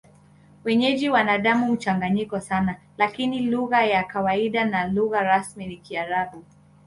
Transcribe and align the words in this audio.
Wenyeji 0.63 1.09
wana 1.09 1.37
damu 1.37 1.71
mchanganyiko 1.73 2.39
sana, 2.39 2.75
lakini 2.97 3.39
lugha 3.39 3.85
ya 3.85 4.03
kawaida 4.03 4.65
na 4.65 4.87
lugha 4.87 5.21
rasmi 5.23 5.67
ni 5.67 5.77
Kiarabu. 5.77 6.43